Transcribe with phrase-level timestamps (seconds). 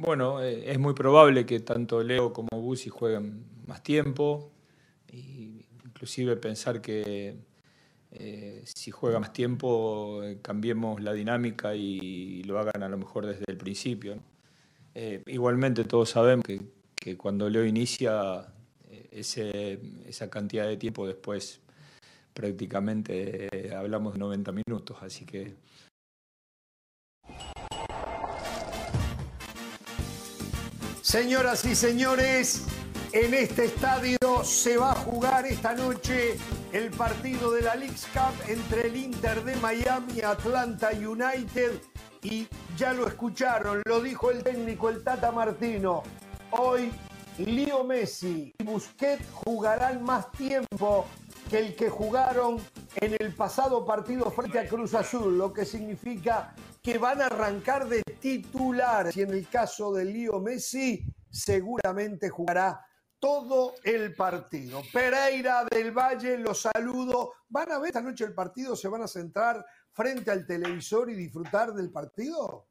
[0.00, 4.50] Bueno, eh, es muy probable que tanto Leo como Busi jueguen más tiempo.
[5.12, 7.36] Y inclusive pensar que
[8.10, 13.26] eh, si juega más tiempo eh, cambiemos la dinámica y lo hagan a lo mejor
[13.26, 14.16] desde el principio.
[15.26, 16.60] igualmente todos sabemos que,
[16.96, 18.52] que cuando Leo inicia
[19.10, 21.60] ese, esa cantidad de tiempo después
[22.34, 25.54] prácticamente hablamos de 90 minutos, así que
[31.10, 32.62] Señoras y señores,
[33.10, 36.38] en este estadio se va a jugar esta noche
[36.72, 41.80] el partido de la League's Cup entre el Inter de Miami Atlanta United.
[42.22, 42.46] Y
[42.76, 46.04] ya lo escucharon, lo dijo el técnico, el Tata Martino.
[46.52, 46.92] Hoy
[47.38, 51.06] Leo Messi y Busquets jugarán más tiempo
[51.50, 52.58] que el que jugaron
[52.94, 57.88] en el pasado partido frente a Cruz Azul, lo que significa que van a arrancar
[57.88, 62.84] de titulares y en el caso de Lío Messi seguramente jugará
[63.18, 64.82] todo el partido.
[64.92, 67.34] Pereira del Valle, los saludo.
[67.48, 68.74] ¿Van a ver esta noche el partido?
[68.74, 72.68] ¿Se van a centrar frente al televisor y disfrutar del partido?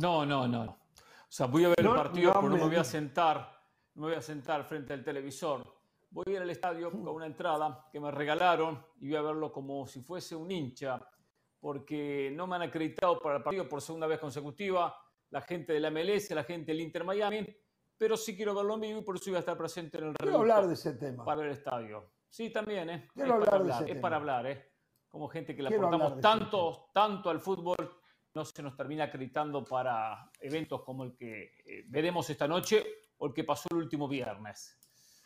[0.00, 0.62] No, no, no.
[0.62, 3.50] O sea, voy a ver el partido, pero no me voy a sentar,
[3.94, 5.62] me voy a sentar frente al televisor.
[6.10, 9.52] Voy a ir al estadio con una entrada que me regalaron y voy a verlo
[9.52, 11.00] como si fuese un hincha
[11.62, 14.96] porque no me han acreditado para el partido por segunda vez consecutiva,
[15.30, 17.46] la gente de la MLS, la gente del Inter Miami,
[17.96, 20.14] pero sí quiero verlo en vivo y por eso voy a estar presente en el
[20.14, 21.24] Quiero hablar de ese tema.
[21.24, 22.10] Para ver el estadio.
[22.28, 23.08] Sí, también, ¿eh?
[23.14, 24.72] Quiero es hablar para hablar, de ese Es para hablar, ¿eh?
[25.08, 27.76] Como gente que le aportamos tanto, tanto al fútbol,
[28.34, 32.84] no se nos termina acreditando para eventos como el que eh, veremos esta noche
[33.18, 34.80] o el que pasó el último viernes.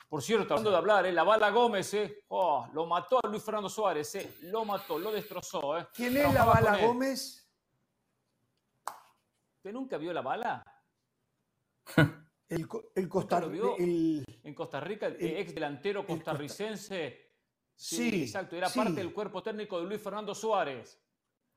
[0.08, 1.12] Por cierto, hablando de hablar, ¿eh?
[1.12, 2.24] la bala Gómez, ¿eh?
[2.28, 4.36] Oh, lo mató a Luis Fernando Suárez, ¿eh?
[4.42, 5.76] lo mató, lo destrozó.
[5.78, 5.88] ¿eh?
[5.92, 6.78] ¿Quién es la bala.
[6.78, 7.42] Gómez?
[9.56, 10.62] ¿Usted nunca vio la bala?
[12.48, 13.76] El, co- el Costa ¿Nunca lo vio?
[13.76, 17.32] el- En Costa Rica, el, ex delantero el Costa- costarricense.
[17.74, 18.78] Sí, exacto, era sí.
[18.78, 21.02] parte del cuerpo técnico de Luis Fernando Suárez.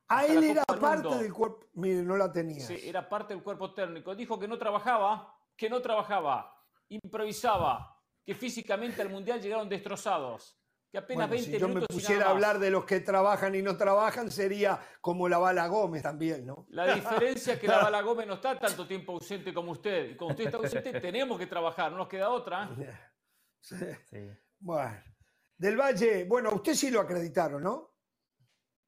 [0.08, 1.20] A hasta él era parte Mundo.
[1.20, 1.68] del cuerpo.
[1.74, 2.66] Mire, no la tenía.
[2.66, 4.16] Sí, era parte del cuerpo técnico.
[4.16, 7.99] Dijo que no trabajaba, que no trabajaba, improvisaba,
[8.30, 10.56] que físicamente al Mundial llegaron destrozados,
[10.92, 13.56] que apenas Bueno, 20 si yo me minutos pusiera a hablar de los que trabajan
[13.56, 16.68] y no trabajan, sería como la bala Gómez también, ¿no?
[16.70, 20.12] La diferencia es que la Bala Gómez no está tanto tiempo ausente como usted.
[20.12, 22.70] Y como usted está ausente, tenemos que trabajar, no nos queda otra.
[23.62, 23.76] Sí.
[24.12, 24.30] Sí.
[24.60, 25.02] Bueno.
[25.58, 27.96] Del Valle, bueno, a usted sí lo acreditaron, ¿no?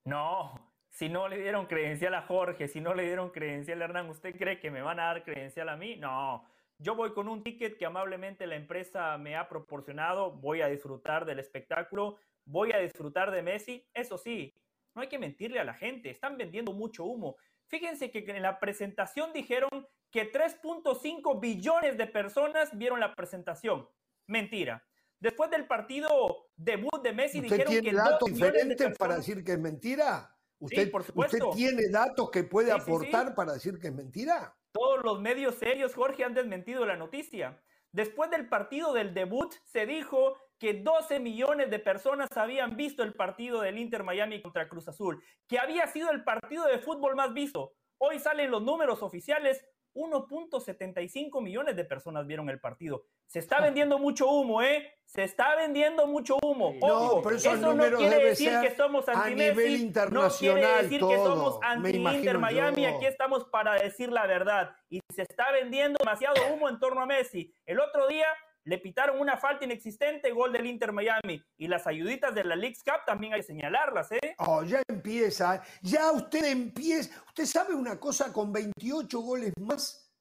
[0.06, 0.54] No,
[0.88, 4.38] si no le dieron credencial a Jorge, si no le dieron credencial a Hernán, ¿usted
[4.38, 5.96] cree que me van a dar credencial a mí?
[5.96, 6.46] No.
[6.82, 11.26] Yo voy con un ticket que amablemente la empresa me ha proporcionado, voy a disfrutar
[11.26, 13.88] del espectáculo, voy a disfrutar de Messi.
[13.94, 14.52] Eso sí,
[14.96, 17.38] no hay que mentirle a la gente, están vendiendo mucho humo.
[17.68, 19.70] Fíjense que en la presentación dijeron
[20.10, 23.88] que 3.5 billones de personas vieron la presentación.
[24.26, 24.84] Mentira.
[25.20, 29.18] Después del partido debut de Messi ¿Usted dijeron que tiene dos datos de diferentes para
[29.18, 30.36] decir que es mentira?
[30.58, 32.92] ¿Usted, por ¿Usted tiene datos que puede Sí, sí, sí.
[32.92, 34.56] aportar para decir que es mentira?
[34.72, 37.62] Todos los medios serios, Jorge, han desmentido la noticia.
[37.92, 43.14] Después del partido del debut, se dijo que 12 millones de personas habían visto el
[43.14, 47.34] partido del Inter Miami contra Cruz Azul, que había sido el partido de fútbol más
[47.34, 47.74] visto.
[47.98, 53.04] Hoy salen los números oficiales, 1.75 millones de personas vieron el partido.
[53.26, 54.94] Se está vendiendo mucho humo, ¿eh?
[55.06, 56.72] Se está vendiendo mucho humo.
[56.74, 56.80] Sí.
[56.80, 60.84] No, Ojo, pero esos eso no quiere decir que somos a anti nivel no quiere
[60.84, 62.84] decir que somos todo, me anti Inter imagino Miami.
[62.84, 62.96] yo.
[62.96, 64.76] Aquí estamos para decir la verdad.
[64.90, 67.54] Y se está vendiendo demasiado humo en torno a Messi.
[67.66, 68.28] El otro día
[68.64, 71.42] le pitaron una falta inexistente, gol del Inter Miami.
[71.58, 74.36] Y las ayuditas de la League's Cup también hay que señalarlas, ¿eh?
[74.40, 75.62] Oh, ya empieza.
[75.82, 77.24] Ya usted empieza.
[77.28, 78.32] ¿Usted sabe una cosa?
[78.32, 80.12] Con 28 goles más,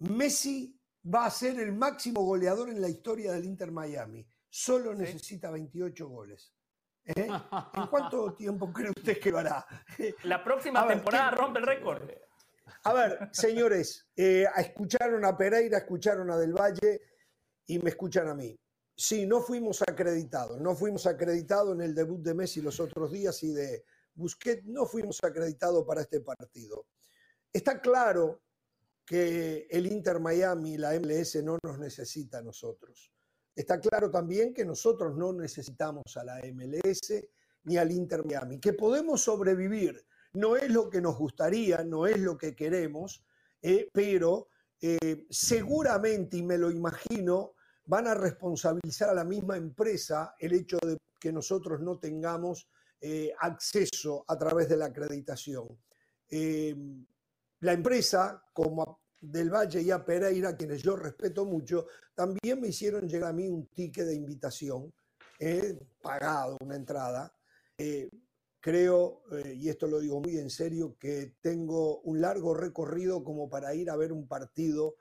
[0.00, 0.76] Messi
[1.12, 4.26] va a ser el máximo goleador en la historia del Inter Miami.
[4.48, 6.52] Solo necesita 28 goles.
[7.04, 7.28] ¿Eh?
[7.74, 9.64] ¿En cuánto tiempo cree usted que lo hará?
[10.24, 12.10] La próxima ver, temporada ¿qué- rompe el récord.
[12.84, 17.00] A ver, señores, eh, escucharon a Pereira, escucharon a Del Valle
[17.70, 18.58] y me escuchan a mí.
[18.96, 23.40] Sí, no fuimos acreditados, no fuimos acreditados en el debut de Messi los otros días
[23.44, 26.86] y de Busquets, no fuimos acreditados para este partido.
[27.52, 28.42] Está claro
[29.06, 33.12] que el Inter Miami y la MLS no nos necesita a nosotros.
[33.54, 37.22] Está claro también que nosotros no necesitamos a la MLS
[37.64, 40.04] ni al Inter Miami, que podemos sobrevivir.
[40.32, 43.22] No es lo que nos gustaría, no es lo que queremos,
[43.62, 44.48] eh, pero
[44.80, 47.54] eh, seguramente, y me lo imagino,
[47.90, 52.68] van a responsabilizar a la misma empresa el hecho de que nosotros no tengamos
[53.00, 55.66] eh, acceso a través de la acreditación.
[56.28, 56.76] Eh,
[57.58, 63.08] la empresa, como del Valle y a Pereira, quienes yo respeto mucho, también me hicieron
[63.08, 64.94] llegar a mí un ticket de invitación,
[65.40, 67.34] eh, pagado, una entrada.
[68.60, 69.22] Creo,
[69.54, 73.90] y esto lo digo muy en serio, que tengo un largo recorrido como para ir
[73.90, 74.96] a ver un partido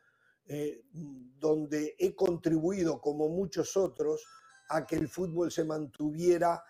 [0.49, 4.25] donde he contribuido, como muchos otros,
[4.69, 6.63] a que el fútbol se mantuviera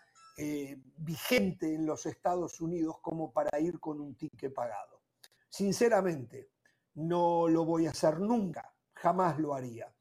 [0.98, 5.02] vigente en los Estados Unidos como para ir con un ticket pagado.
[5.50, 6.52] Sinceramente,
[6.96, 9.94] no lo voy a hacer nunca, jamás lo haría.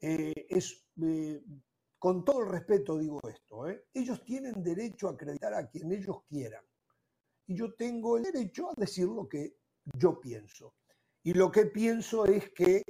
[0.00, 1.42] Eh, es, eh,
[1.98, 3.86] con todo el respeto digo esto, ¿eh?
[3.92, 6.64] ellos tienen derecho a acreditar a quien ellos quieran.
[7.46, 9.56] Y yo tengo el derecho a decir lo que
[9.94, 10.74] yo pienso.
[11.22, 12.82] Y lo que pienso es que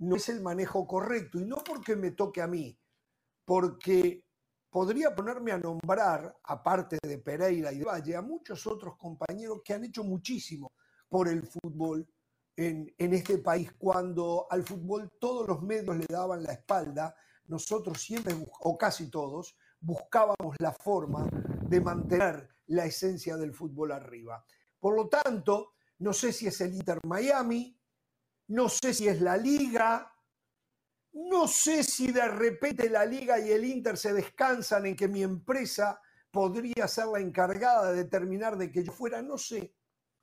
[0.00, 2.78] no es el manejo correcto, y no porque me toque a mí,
[3.44, 4.24] porque
[4.70, 9.74] podría ponerme a nombrar, aparte de Pereira y de Valle, a muchos otros compañeros que
[9.74, 10.72] han hecho muchísimo
[11.08, 12.08] por el fútbol
[12.56, 13.72] en, este país.
[13.78, 17.14] Cuando al fútbol todos los medios le daban la espalda,
[17.46, 21.28] nosotros siempre, o casi todos, buscábamos la forma
[21.68, 24.44] de mantener la esencia del fútbol arriba.
[24.78, 27.79] Por lo tanto, no sé si es el Inter Miami,
[28.50, 30.12] no sé si es la liga,
[31.12, 35.22] no sé si de repente la liga y el Inter se descansan en que mi
[35.22, 36.00] empresa
[36.32, 39.74] podría ser la encargada de determinar de que yo fuera, no sé,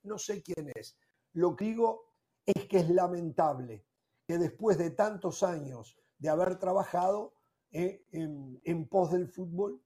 [0.03, 0.97] no sé quién es.
[1.33, 2.13] Lo que digo
[2.45, 3.85] es que es lamentable
[4.27, 7.33] que después de tantos años de haber trabajado
[7.71, 9.81] eh, en, pos del fútbol,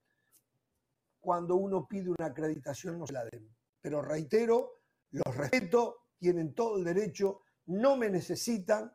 [1.19, 3.55] cuando uno pide una acreditación no se la den.
[3.81, 8.91] Pero reitero, los respeto, tienen todo el derecho, no me necesitan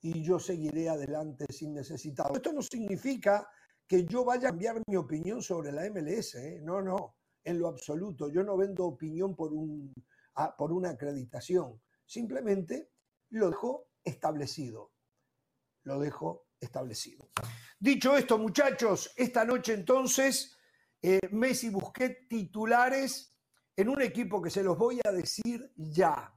[0.00, 2.36] y yo seguiré adelante sin necesitarlo.
[2.36, 3.48] Esto no significa
[3.86, 6.60] que yo vaya a cambiar mi opinión sobre la MLS, ¿eh?
[6.62, 8.28] no, no, en lo absoluto.
[8.28, 9.92] Yo no vendo opinión por, un,
[10.34, 11.80] ah, por una acreditación.
[12.04, 12.90] Simplemente
[13.30, 14.92] lo dejo establecido.
[15.84, 17.30] Lo dejo establecido.
[17.78, 20.56] Dicho esto, muchachos, esta noche entonces
[21.00, 23.36] eh, Messi busqué titulares
[23.76, 26.32] en un equipo que se los voy a decir ya,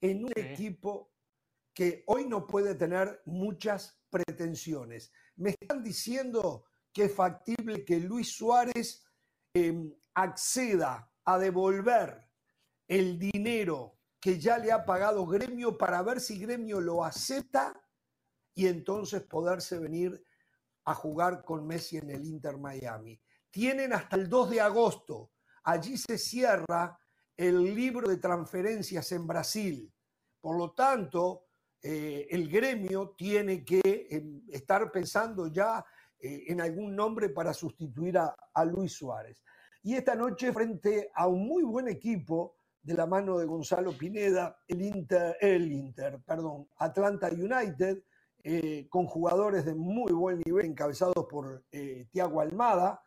[0.00, 1.12] en un equipo
[1.74, 5.12] que hoy no puede tener muchas pretensiones.
[5.36, 9.04] Me están diciendo que es factible que Luis Suárez
[9.54, 12.26] em, acceda a devolver
[12.88, 17.80] el dinero que ya le ha pagado Gremio para ver si Gremio lo acepta
[18.54, 20.20] y entonces poderse venir
[20.84, 23.20] a jugar con Messi en el Inter Miami.
[23.50, 25.32] Tienen hasta el 2 de agosto.
[25.62, 26.98] Allí se cierra
[27.38, 29.90] el libro de transferencias en Brasil.
[30.40, 31.44] Por lo tanto,
[31.80, 35.84] eh, el gremio tiene que em, estar pensando ya
[36.18, 39.44] eh, en algún nombre para sustituir a, Luis Suárez.
[39.84, 44.56] Y esta noche, frente a un muy buen equipo, de la mano de Gonzalo Pineda,
[44.66, 48.02] el Inter, el Inter perdón, Atlanta United,
[48.42, 51.64] eh, con jugadores de muy buen nivel, encabezados por
[52.10, 53.00] Tiago Almada,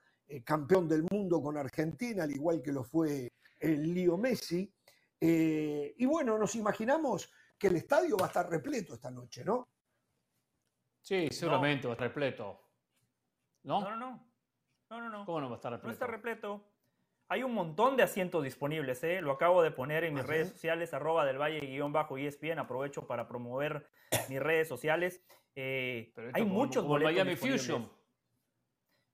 [0.45, 4.73] campeón del mundo con Argentina, al igual que lo fue el Lío Messi.
[5.19, 9.69] y bueno, nos imaginamos que el estadio va a estar repleto esta noche, ¿no?
[11.01, 12.59] Sí, seguramente va a estar repleto.
[13.63, 13.81] ¿No?
[13.81, 14.31] No, no, no.
[14.89, 15.87] No, no, ¿Cómo no va a estar repleto?
[15.87, 16.71] No está repleto.
[17.29, 19.21] Hay un montón de asientos disponibles, ¿eh?
[19.21, 23.07] lo acabo de poner en mis redes sociales, arroba del valle guion bajo ESPN, aprovecho
[23.07, 23.87] para promover
[24.29, 25.23] mis redes sociales.
[25.55, 27.13] Eh, hay muchos boletos.
[27.13, 27.89] Miami Fusion.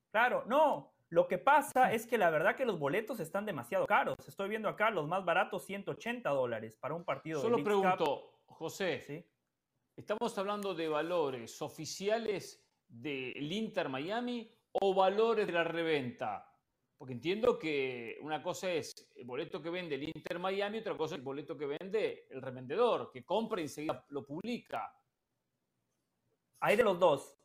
[0.10, 4.18] Claro, no, lo que pasa es que la verdad que los boletos están demasiado caros.
[4.28, 9.26] Estoy viendo acá los más baratos, 180 dólares para un partido Solo pregunto, José, ¿Sí?
[9.96, 16.54] ¿estamos hablando de valores oficiales del Inter Miami o valores de la reventa?
[16.98, 21.16] Porque entiendo que una cosa es el boleto que vende el Inter Miami, otra cosa
[21.16, 24.94] es el boleto que vende el revendedor, que compra y enseguida lo publica.
[26.60, 27.37] Hay de los dos.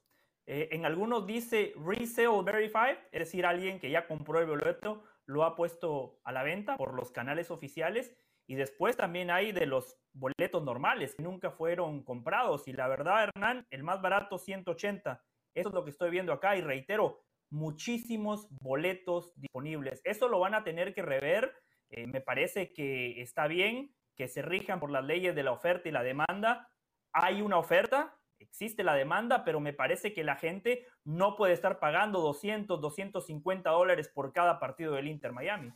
[0.46, 5.44] Eh, en algunos dice resale verified, es decir, alguien que ya compró el boleto lo
[5.44, 8.16] ha puesto a la venta por los canales oficiales.
[8.46, 12.66] Y después también hay de los boletos normales que nunca fueron comprados.
[12.66, 15.24] Y la verdad, Hernán, el más barato 180.
[15.54, 16.56] Eso es lo que estoy viendo acá.
[16.56, 20.00] Y reitero, muchísimos boletos disponibles.
[20.04, 21.54] Eso lo van a tener que rever.
[21.90, 25.88] Eh, me parece que está bien que se rijan por las leyes de la oferta
[25.88, 26.68] y la demanda.
[27.12, 31.78] Hay una oferta, existe la demanda, pero me parece que la gente no puede estar
[31.78, 35.72] pagando 200, 250 dólares por cada partido del Inter Miami.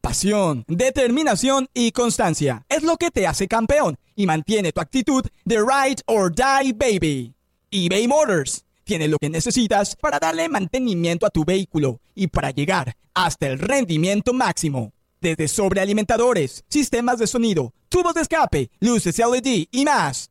[0.00, 5.56] Pasión, determinación y constancia es lo que te hace campeón y mantiene tu actitud de
[5.58, 7.34] ride or die baby.
[7.70, 12.96] eBay Motors Tienes lo que necesitas para darle mantenimiento a tu vehículo y para llegar
[13.12, 14.94] hasta el rendimiento máximo.
[15.20, 20.30] Desde sobrealimentadores, sistemas de sonido, tubos de escape, luces LED y más.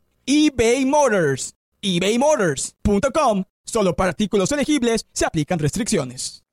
[0.25, 1.55] eBay Motors.
[1.81, 6.43] ebaymotors.com Solo para artículos elegibles se aplican restricciones.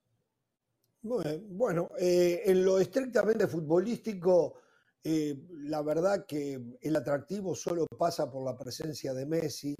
[1.02, 4.54] Bueno, eh, en lo estrictamente futbolístico,
[5.02, 9.74] eh, la verdad que el atractivo solo pasa por la presencia de Messi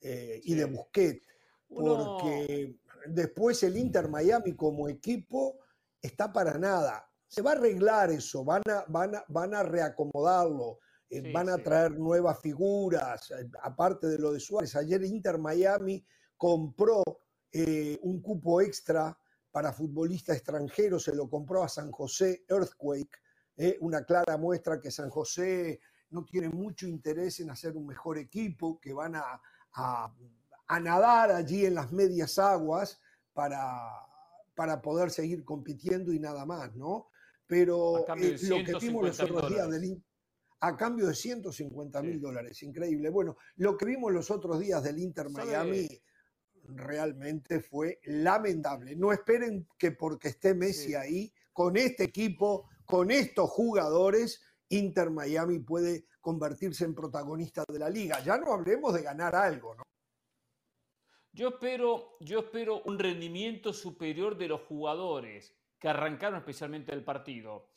[0.00, 1.26] eh, y de Busquets,
[1.68, 2.76] porque
[3.06, 5.60] después el Inter Miami como equipo
[6.02, 7.08] está para nada.
[7.26, 10.80] Se va a arreglar eso, van a, van a, van a reacomodarlo,
[11.32, 13.32] van a traer nuevas figuras,
[13.62, 14.74] aparte de lo de Suárez.
[14.76, 16.04] Ayer Inter Miami
[16.36, 17.02] compró
[17.52, 19.16] eh, un cupo extra
[19.50, 23.18] para futbolistas extranjeros, se lo compró a San José Earthquake,
[23.56, 28.18] eh, una clara muestra que San José no tiene mucho interés en hacer un mejor
[28.18, 29.40] equipo, que van a,
[30.80, 33.00] nadar allí en las medias aguas
[33.32, 33.88] para,
[34.54, 37.08] para poder seguir compitiendo y nada más, ¿no?
[37.46, 40.02] Pero eh, lo que vimos los otros días del
[40.60, 43.10] a cambio de 150 mil dólares, increíble.
[43.10, 45.88] Bueno, lo que vimos los otros días del Inter Miami
[46.68, 48.96] realmente fue lamentable.
[48.96, 55.60] No esperen que porque esté Messi ahí, con este equipo, con estos jugadores, Inter Miami
[55.60, 58.22] puede convertirse en protagonista de la liga.
[58.24, 59.82] Ya no hablemos de ganar algo, ¿no?
[61.32, 67.68] Yo espero, yo espero un rendimiento superior de los jugadores que arrancaron especialmente el partido.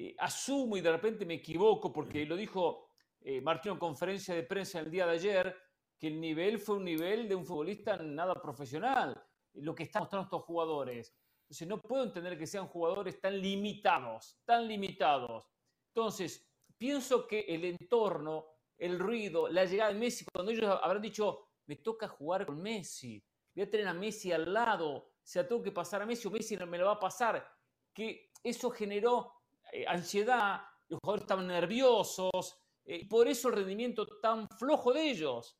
[0.00, 2.86] Eh, asumo y de repente me equivoco porque lo dijo
[3.20, 5.56] eh, Martín en conferencia de prensa el día de ayer,
[5.98, 9.20] que el nivel fue un nivel de un futbolista nada profesional,
[9.54, 11.18] lo que están mostrando estos jugadores.
[11.42, 15.46] Entonces no puedo entender que sean jugadores tan limitados, tan limitados.
[15.92, 21.48] Entonces, pienso que el entorno, el ruido, la llegada de Messi, cuando ellos habrán dicho,
[21.66, 23.20] me toca jugar con Messi,
[23.52, 26.56] voy a tener a Messi al lado, si tengo que pasar a Messi o Messi
[26.56, 27.44] me lo va a pasar,
[27.92, 29.37] que eso generó
[29.72, 35.10] eh, ansiedad, los jugadores estaban nerviosos, eh, y por eso el rendimiento tan flojo de
[35.10, 35.58] ellos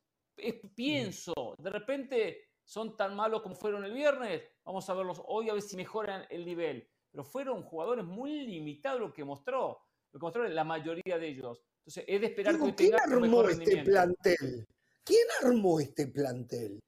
[0.75, 5.53] pienso, de repente son tan malos como fueron el viernes, vamos a verlos hoy a
[5.53, 6.87] ver si mejoran el nivel.
[7.11, 9.79] Pero fueron jugadores muy limitados lo que mostró,
[10.11, 11.63] lo que mostró la mayoría de ellos.
[11.79, 14.67] Entonces, es de esperar que ¿quién armó este plantel?
[15.03, 16.79] ¿Quién armó este plantel?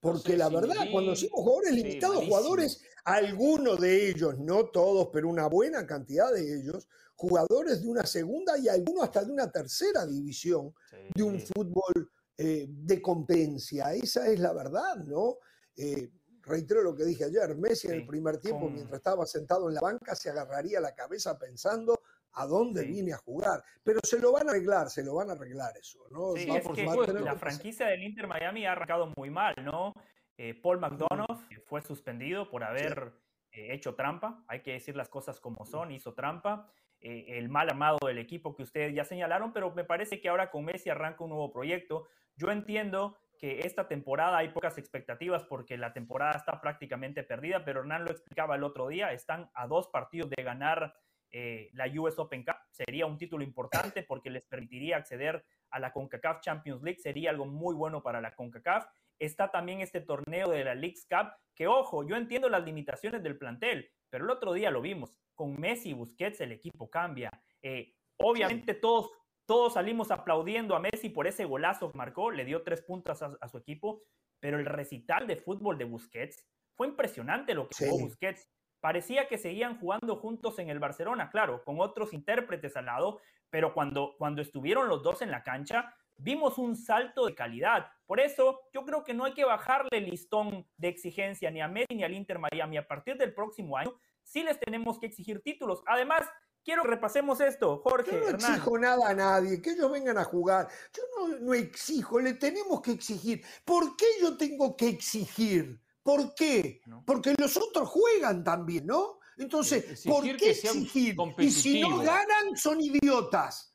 [0.00, 5.46] Porque la verdad, cuando decimos jugadores limitados, jugadores, algunos de ellos, no todos, pero una
[5.46, 10.72] buena cantidad de ellos, jugadores de una segunda y algunos hasta de una tercera división
[11.14, 13.92] de un fútbol eh, de competencia.
[13.92, 15.36] Esa es la verdad, ¿no?
[15.76, 16.10] Eh,
[16.42, 19.80] reitero lo que dije ayer, Messi en el primer tiempo, mientras estaba sentado en la
[19.80, 22.00] banca, se agarraría la cabeza pensando
[22.32, 23.62] a dónde vine a jugar.
[23.82, 26.32] Pero se lo van a arreglar, se lo van a arreglar eso, ¿no?
[26.34, 26.84] Sí, es que
[27.20, 29.94] la franquicia del Inter Miami ha arrancado muy mal, ¿no?
[30.42, 33.12] Eh, Paul McDonough fue suspendido por haber
[33.52, 36.66] hecho trampa, hay que decir las cosas como son, hizo trampa.
[37.00, 40.64] el mal amado del equipo que ustedes ya señalaron, pero me parece que ahora con
[40.64, 42.06] Messi arranca un nuevo proyecto.
[42.36, 47.80] Yo entiendo que esta temporada hay pocas expectativas porque la temporada está prácticamente perdida, pero
[47.80, 50.94] Hernán lo explicaba el otro día, están a dos partidos de ganar
[51.30, 52.56] eh, la US Open Cup.
[52.70, 57.44] Sería un título importante porque les permitiría acceder a la CONCACAF Champions League, sería algo
[57.44, 58.86] muy bueno para la CONCACAF.
[59.20, 63.38] Está también este torneo de la Leagues Cup, que ojo, yo entiendo las limitaciones del
[63.38, 67.30] plantel, pero el otro día lo vimos, con Messi y Busquets el equipo cambia.
[67.62, 69.10] Eh, obviamente todos
[69.50, 73.48] todos salimos aplaudiendo a Messi por ese golazo que marcó, le dio tres puntos a,
[73.48, 74.04] su equipo,
[74.38, 76.46] pero el recital de fútbol de Busquets
[76.76, 78.48] fue impresionante lo que jugó Busquets.
[78.78, 83.74] Parecía que seguían jugando juntos en el Barcelona, claro, con otros intérpretes al lado, pero
[83.74, 87.86] cuando, cuando estuvieron los dos en la cancha, vimos un salto de calidad.
[88.06, 91.68] Por eso yo creo que no hay que bajarle el listón de exigencia ni a
[91.68, 92.76] Messi ni al Inter Miami.
[92.76, 95.82] A partir del próximo año sí les tenemos que exigir títulos.
[95.86, 96.22] Además,
[96.62, 98.12] Quiero que repasemos esto, Jorge.
[98.12, 100.68] Yo no exijo nada a nadie, que ellos vengan a jugar.
[100.94, 101.02] Yo
[101.40, 103.42] no, exijo, le tenemos que exigir.
[103.64, 105.80] ¿Por qué yo tengo que exigir?
[106.02, 106.82] ¿Por qué?
[107.06, 109.20] Porque los otros juegan también, ¿no?
[109.38, 111.16] Entonces, ¿por qué exigir?
[111.38, 113.74] Y si no ganan, son idiotas.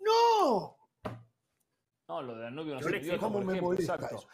[0.00, 0.78] No.
[2.12, 3.58] No, lo de Danubio no es idiota, me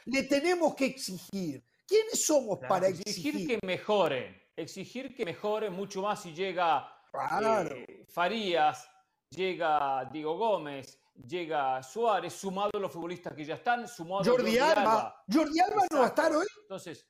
[0.07, 1.63] Le tenemos que exigir.
[1.87, 3.37] ¿Quiénes somos para exigir?
[3.37, 4.49] Exigir que mejore.
[4.57, 8.91] Exigir que mejore mucho más si llega eh, Farías,
[9.31, 14.73] llega Diego Gómez, llega Suárez, sumado a los futbolistas que ya están, sumado Jordi, a
[14.73, 15.25] Alba.
[15.33, 16.47] Jordi Alba no va a estar hoy.
[16.63, 17.09] Entonces,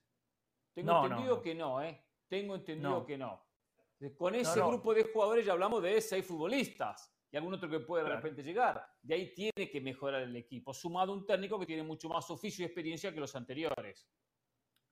[0.74, 1.98] tengo entendido que no, ¿eh?
[2.28, 3.42] Tengo entendido que no.
[4.18, 8.04] Con ese grupo de jugadores ya hablamos de seis futbolistas y algún otro que puede
[8.04, 8.86] de repente llegar.
[9.02, 12.30] De ahí tiene que mejorar el equipo, sumado a un técnico que tiene mucho más
[12.30, 14.08] oficio y experiencia que los anteriores.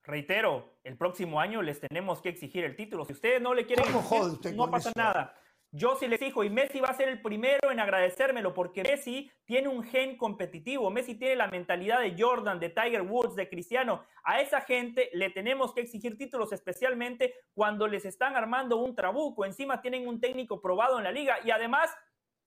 [0.03, 3.05] Reitero, el próximo año les tenemos que exigir el título.
[3.05, 5.35] Si ustedes no le quieren exigir, no pasa nada.
[5.73, 9.31] Yo sí les digo, y Messi va a ser el primero en agradecérmelo, porque Messi
[9.45, 14.05] tiene un gen competitivo, Messi tiene la mentalidad de Jordan, de Tiger Woods, de Cristiano.
[14.23, 19.45] A esa gente le tenemos que exigir títulos, especialmente cuando les están armando un trabuco.
[19.45, 21.91] Encima tienen un técnico probado en la liga y además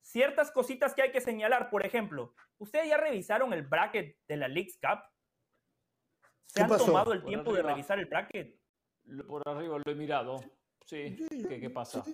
[0.00, 1.70] ciertas cositas que hay que señalar.
[1.70, 5.00] Por ejemplo, ¿ustedes ya revisaron el bracket de la League's Cup?
[6.46, 8.58] ¿Se han tomado el tiempo de revisar el bracket?
[9.26, 10.40] Por arriba lo he mirado.
[10.84, 11.16] Sí,
[11.48, 12.04] ¿Qué, pasa?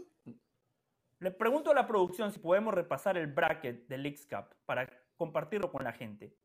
[1.19, 5.73] Le pregunto a la producción si podemos repasar el bracket del League's Cup para compartirlo
[5.73, 6.37] con la gente.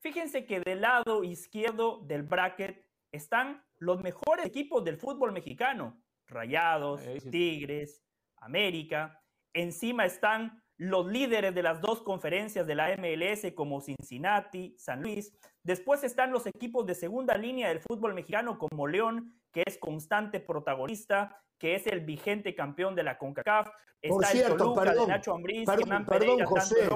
[0.00, 6.02] Fíjense que del lado izquierdo del bracket están los mejores equipos del fútbol mexicano.
[6.26, 7.00] Rayados,
[7.30, 8.04] Tigres,
[8.38, 9.22] América.
[9.52, 15.32] Encima están los líderes de las dos conferencias de la MLS como Cincinnati, San Luis.
[15.62, 20.40] Después están los equipos de segunda línea del fútbol mexicano como León, que es constante
[20.40, 23.68] protagonista, que es el vigente campeón de la CONCACAF.
[24.02, 26.88] Está el Toluca de Nacho Ambriz, perdón, perdón José,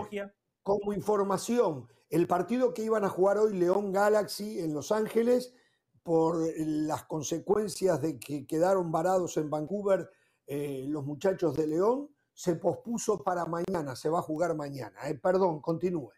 [0.63, 5.55] como información, el partido que iban a jugar hoy León Galaxy en Los Ángeles,
[6.03, 10.11] por las consecuencias de que quedaron varados en Vancouver
[10.47, 12.09] eh, los muchachos de León,
[12.41, 14.99] se pospuso para mañana, se va a jugar mañana.
[15.07, 16.11] Eh, perdón, continúe.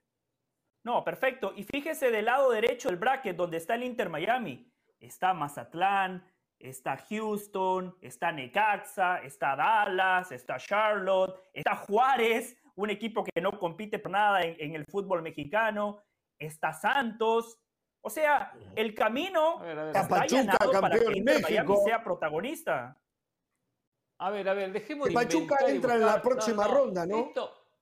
[0.84, 1.52] No, perfecto.
[1.56, 4.72] Y fíjese del lado derecho del bracket donde está el Inter Miami.
[5.00, 6.24] Está Mazatlán,
[6.60, 13.98] está Houston, está Necaxa, está Dallas, está Charlotte, está Juárez, un equipo que no compite
[13.98, 16.04] por nada en, el fútbol mexicano,
[16.38, 17.58] está Santos.
[18.00, 22.96] O sea, el camino está allanado para que Inter Miami sea protagonista.
[24.22, 27.32] A ver, a ver, dejemos de Pachuca entra en la próxima ronda, ¿no?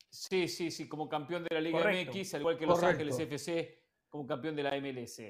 [0.09, 3.79] sí, sí, sí, como campeón de la Liga MX, al igual que Los Ángeles FC,
[4.09, 5.21] como campeón de la MLS.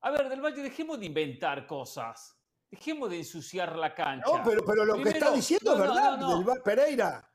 [0.00, 2.40] A ver, Del Valle, dejemos de inventar cosas.
[2.70, 4.26] Dejemos de ensuciar la cancha.
[4.26, 7.30] No, pero, pero lo que está diciendo es verdad, Del Pereira.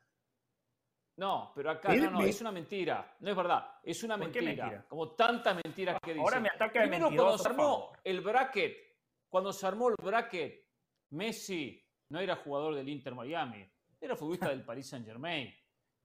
[1.17, 3.15] No, pero acá no, no, es una mentira.
[3.19, 4.85] No es verdad, es una mentira.
[4.87, 6.23] Como tantas mentiras que dice.
[6.23, 8.75] Ahora me ataca de Primero, cuando se armó el bracket,
[9.29, 10.65] cuando se armó el bracket,
[11.11, 13.65] Messi, no era jugador del Inter Miami,
[14.01, 15.53] era futbolista del Paris Saint Germain.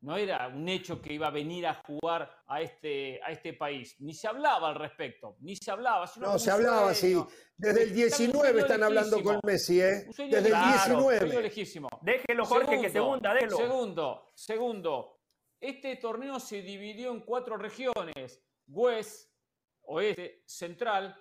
[0.00, 3.96] No era un hecho que iba a venir a jugar a este, a este país.
[4.00, 6.10] Ni se hablaba al respecto, ni se hablaba.
[6.16, 7.16] no, se hablaba, sí.
[7.56, 10.04] Desde el 19 están hablando con Messi, ¿eh?
[10.14, 11.42] Desde el 19.
[11.42, 11.88] Lejísimo.
[12.02, 13.56] Déjelo, Jorge, que segunda, déjelo.
[13.56, 15.20] Segundo, segundo.
[15.58, 18.42] Este torneo se dividió en cuatro regiones.
[18.66, 19.30] West,
[19.84, 21.16] oeste, central,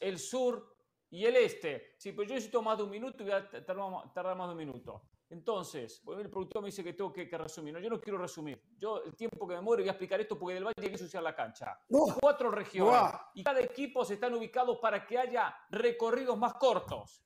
[0.00, 0.73] el sur
[1.14, 1.94] y el este.
[1.96, 4.58] Sí, pues yo necesito más de un minuto y voy a tardar, más de un
[4.58, 5.02] minuto.
[5.30, 7.72] Entonces, el productor me dice que tengo que, resumir.
[7.72, 8.60] No, yo no quiero resumir.
[8.76, 10.94] Yo, el tiempo que me muero, voy a explicar esto porque del Valle hay que
[10.94, 11.78] ensuciar la cancha.
[12.20, 13.12] Cuatro regiones.
[13.34, 17.24] Y cada equipo se están ubicados para que haya recorridos más cortos.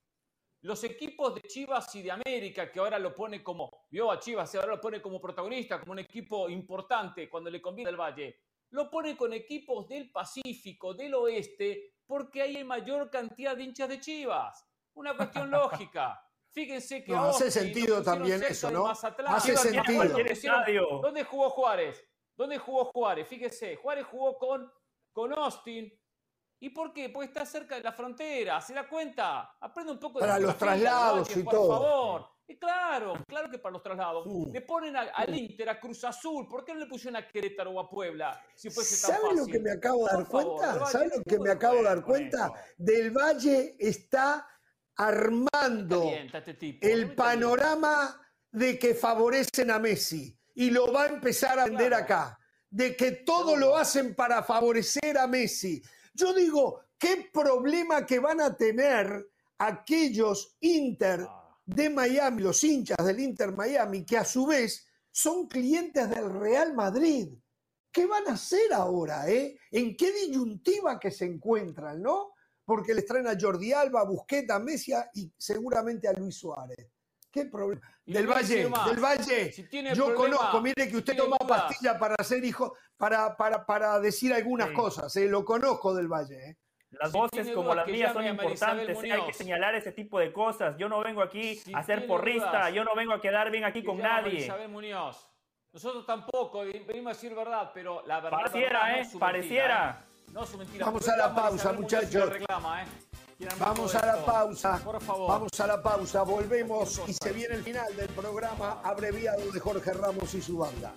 [0.61, 4.55] Los equipos de Chivas y de América, que ahora lo pone como, vio a Chivas,
[4.57, 8.37] ahora lo pone como protagonista, como un equipo importante cuando le conviene al Valle,
[8.71, 14.01] lo pone con equipos del Pacífico, del Oeste, porque hay mayor cantidad de hinchas de
[14.01, 14.67] Chivas.
[14.95, 16.23] Una cuestión lógica.
[16.51, 18.87] Fíjense que hace sentido también eso, ¿no?
[18.87, 21.01] hace sentido.
[21.03, 22.05] ¿Dónde jugó Juárez?
[22.35, 23.29] ¿Dónde jugó Juárez?
[23.29, 24.73] Fíjese, Juárez jugó con,
[25.13, 25.93] con Austin.
[26.61, 27.11] ¿Y por qué?
[27.11, 29.57] Porque está cerca de la frontera, ¿se da cuenta?
[29.61, 31.69] Aprende un poco de Para los traslados y todo.
[31.69, 32.38] Por favor.
[32.51, 34.27] Y claro, claro que para los traslados.
[34.51, 36.49] Le ponen al Inter, a Cruz Azul.
[36.49, 38.43] ¿Por qué no le pusieron a Querétaro o a Puebla?
[38.55, 40.87] Si ¿Saben lo que me acabo de dar cuenta?
[40.87, 42.51] ¿Saben lo que me acabo de dar cuenta?
[42.79, 44.49] Del Valle está
[44.97, 48.19] armando este el panorama
[48.51, 50.35] de que favorecen a Messi.
[50.55, 52.39] Y lo va a empezar a vender acá.
[52.71, 55.83] De que todo lo hacen para favorecer a Messi.
[56.15, 61.27] Yo digo, ¿qué problema que van a tener aquellos Inter?
[61.69, 66.73] De Miami, los hinchas del Inter Miami, que a su vez son clientes del Real
[66.73, 67.29] Madrid.
[67.93, 69.29] ¿Qué van a hacer ahora?
[69.29, 69.59] Eh?
[69.71, 72.33] ¿En qué disyuntiva que se encuentran, no?
[72.65, 76.89] Porque les traen a Jordi Alba, a Busquets, a Messi y seguramente a Luis Suárez.
[77.31, 77.83] ¿Qué problema?
[78.07, 79.95] del Valle, del Valle.
[79.95, 84.71] yo conozco, mire que usted toma pastilla para ser hijo, para, para, para decir algunas
[84.71, 86.51] cosas, eh, lo conozco del Valle.
[86.51, 86.57] Eh.
[86.91, 90.77] Las voces como las mías son importantes, hay que señalar ese tipo de cosas.
[90.79, 93.99] Yo no vengo aquí a ser porrista, yo no vengo a quedar bien aquí con
[93.99, 94.41] nadie.
[94.41, 95.29] Isabel Muñoz.
[95.73, 98.39] Nosotros tampoco, venimos a decir verdad, pero la verdad.
[98.39, 99.09] Pareciera, ¿eh?
[99.19, 100.03] Pareciera.
[100.03, 100.33] ¿eh?
[100.33, 100.87] No su mentira.
[100.87, 102.31] Vamos a la pausa, muchachos.
[102.31, 102.87] Reclama, ¿eh?
[103.59, 104.81] Vamos a la pausa.
[104.83, 105.29] Por favor.
[105.29, 106.23] Vamos a la pausa.
[106.23, 110.93] Volvemos y se viene el final del programa abreviado de Jorge Ramos y su banda.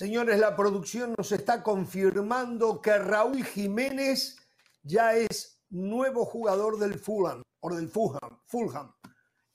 [0.00, 4.34] Señores, la producción nos está confirmando que Raúl Jiménez
[4.82, 8.40] ya es nuevo jugador del Fulham, o del Fulham.
[8.46, 8.94] Fulham.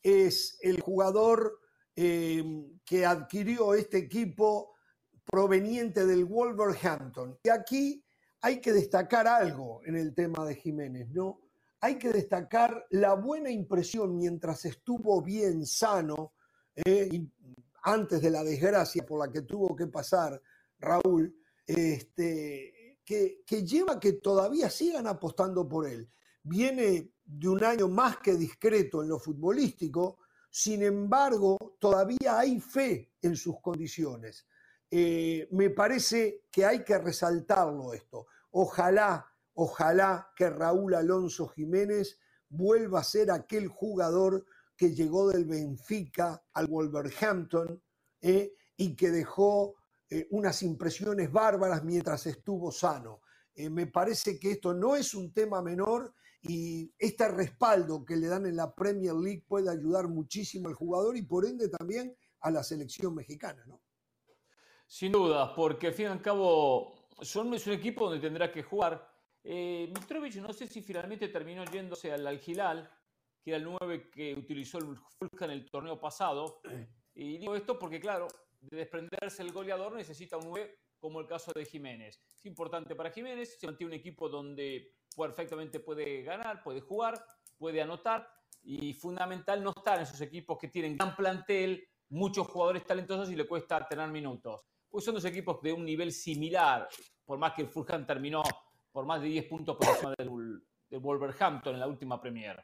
[0.03, 1.62] Es el jugador
[1.95, 2.43] eh,
[2.86, 4.75] que adquirió este equipo
[5.23, 7.39] proveniente del Wolverhampton.
[7.41, 8.05] Y aquí
[8.41, 11.41] hay que destacar algo en el tema de Jiménez, ¿no?
[11.81, 16.34] Hay que destacar la buena impresión mientras estuvo bien sano,
[16.75, 17.25] eh,
[17.86, 20.41] antes de la desgracia por la que tuvo que pasar
[20.80, 26.10] Raúl, este, que, lleva que todavía sigan apostando por él.
[26.41, 30.17] Viene de un año más que discreto en lo futbolístico,
[30.50, 34.48] sin embargo, todavía hay fe en sus condiciones.
[34.89, 38.28] Eh, me parece que hay que resaltarlo esto.
[38.52, 42.17] Ojalá, ojalá que Raúl Alonso Jiménez
[42.50, 47.81] vuelva a ser aquel jugador que llegó del Benfica al Wolverhampton
[48.21, 49.75] eh, y que dejó
[50.09, 53.21] eh, unas impresiones bárbaras mientras estuvo sano.
[53.53, 58.27] Eh, me parece que esto no es un tema menor y este respaldo que le
[58.27, 62.51] dan en la Premier League puede ayudar muchísimo al jugador y por ende también a
[62.51, 63.81] la selección mexicana, ¿no?
[64.88, 68.61] Sin duda, porque al fin y al cabo son, es un equipo donde tendrá que
[68.61, 69.09] jugar.
[69.43, 72.39] Mitrovic no sé si finalmente terminó yéndose al Al
[73.45, 76.62] que era el 9 que utilizó el Fulham en el torneo pasado.
[77.17, 78.27] Y digo esto porque, claro,
[78.60, 82.21] de desprenderse el goleador necesita un 9 como el caso de Jiménez.
[82.38, 87.25] Es importante para Jiménez, se mantiene un equipo donde perfectamente puede ganar, puede jugar,
[87.58, 88.27] puede anotar
[88.63, 93.38] y fundamental no estar en esos equipos que tienen gran plantel, muchos jugadores talentosos y
[93.38, 94.65] le cuesta tener minutos.
[94.89, 96.89] Pues son dos equipos de un nivel similar,
[97.23, 98.43] por más que el Fulham terminó
[98.91, 102.62] por más de 10 puntos por encima del, del Wolverhampton en la última Premier.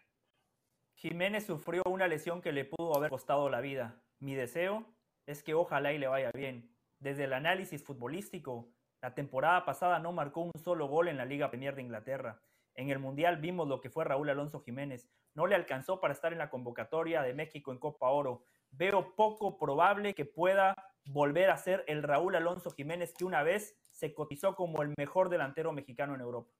[1.01, 3.99] Jiménez sufrió una lesión que le pudo haber costado la vida.
[4.19, 4.85] Mi deseo
[5.25, 6.75] es que ojalá y le vaya bien.
[6.99, 8.69] Desde el análisis futbolístico,
[9.01, 12.39] la temporada pasada no marcó un solo gol en la Liga Premier de Inglaterra.
[12.75, 15.09] En el Mundial vimos lo que fue Raúl Alonso Jiménez.
[15.33, 18.43] No le alcanzó para estar en la convocatoria de México en Copa Oro.
[18.69, 23.75] Veo poco probable que pueda volver a ser el Raúl Alonso Jiménez que una vez
[23.89, 26.53] se cotizó como el mejor delantero mexicano en Europa.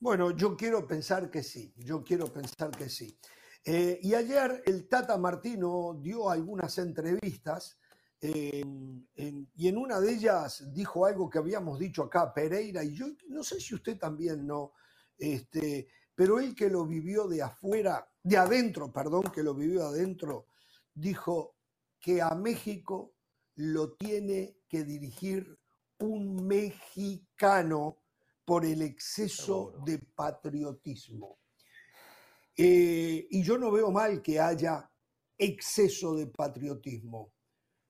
[0.00, 3.18] Bueno, yo quiero pensar que sí, yo quiero pensar que sí.
[3.64, 7.76] Eh, y ayer el Tata Martino dio algunas entrevistas
[8.20, 13.44] y en una de ellas dijo algo que habíamos dicho acá, Pereira, y yo no
[13.44, 14.72] sé si usted también no,
[15.16, 20.46] este, pero él que lo vivió de afuera, de adentro, perdón, que lo vivió adentro,
[20.94, 21.56] dijo
[22.00, 23.14] que a México
[23.54, 25.58] lo tiene que dirigir
[26.00, 27.98] un mexicano
[28.48, 31.36] por el exceso de patriotismo.
[32.56, 34.90] Eh, y yo no veo mal que haya
[35.36, 37.34] exceso de patriotismo.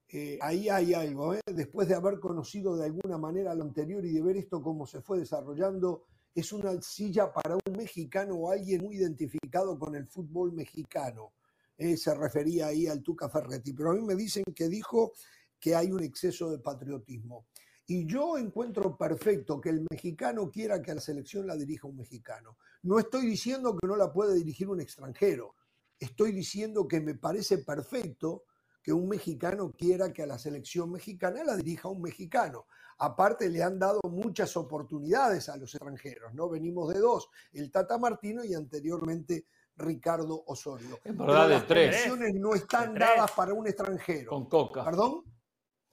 [0.08, 1.40] Eh, ahí hay algo, ¿eh?
[1.46, 5.00] después de haber conocido de alguna manera lo anterior y de ver esto cómo se
[5.00, 10.52] fue desarrollando, es una silla para un mexicano o alguien muy identificado con el fútbol
[10.54, 11.34] mexicano.
[11.78, 15.12] se refería ahí al Tuca Ferretti, pero a mí me dicen que dijo
[15.60, 17.46] que hay un exceso de patriotismo.
[17.90, 21.96] Y yo encuentro perfecto que el mexicano quiera que a la selección la dirija un
[21.96, 22.58] mexicano.
[22.82, 25.54] No estoy diciendo que no la puede dirigir un extranjero.
[25.98, 28.44] Estoy diciendo que me parece perfecto
[28.82, 32.66] que un mexicano quiera que a la selección mexicana la dirija un mexicano.
[32.98, 36.50] Aparte le han dado muchas oportunidades a los extranjeros, ¿no?
[36.50, 39.46] Venimos de dos, el Tata Martino y anteriormente
[39.76, 41.00] Ricardo Osorio.
[41.04, 42.06] En verdad, las tres.
[42.34, 44.28] no están dadas para un extranjero.
[44.28, 44.84] Con Coca.
[44.84, 45.22] ¿Perdón?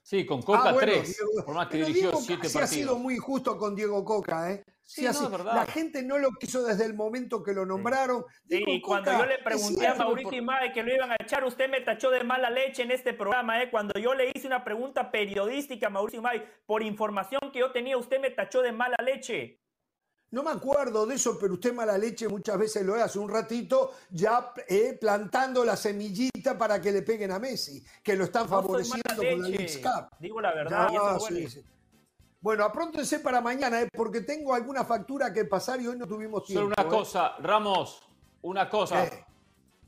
[0.05, 2.63] Sí, con Coca ah, tres, por más que dirigió siete partidos.
[2.63, 4.63] ha sido muy justo con Diego Coca, ¿eh?
[4.83, 8.23] Sí, la gente no lo quiso desde el momento que lo nombraron.
[8.47, 11.71] Sí, y cuando yo le pregunté a Mauricio Imay que lo iban a echar, usted
[11.71, 13.71] me tachó de mala leche en este programa, ¿eh?
[13.71, 17.97] Cuando yo le hice una pregunta periodística a Mauricio Imay por información que yo tenía,
[17.97, 19.59] usted me tachó de mala leche.
[20.35, 23.93] No me acuerdo de eso, pero usted mala leche muchas veces lo hace un ratito
[24.09, 29.15] ya eh, plantando la semillita para que le peguen a Messi, que lo están favoreciendo
[29.15, 30.09] con la League Cup.
[30.19, 30.89] Digo la verdad.
[32.41, 36.43] Bueno, apróntense para mañana, eh, porque tengo alguna factura que pasar y hoy no tuvimos
[36.43, 36.63] tiempo.
[36.63, 36.91] Solo una eh.
[36.91, 38.01] cosa, Ramos,
[38.41, 39.09] una cosa.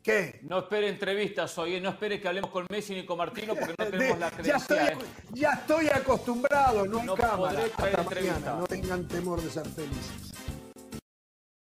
[0.08, 0.40] ¿Qué?
[0.44, 1.82] No espere entrevistas hoy, ¿eh?
[1.82, 4.78] no espere que hablemos con Messi ni con Martino porque no tenemos la ya, estoy,
[4.78, 5.08] credencial.
[5.34, 7.60] ya estoy acostumbrado, no hay No cámara.
[7.66, 8.34] Hasta entrevista.
[8.40, 10.32] mañana, no tengan temor de ser felices.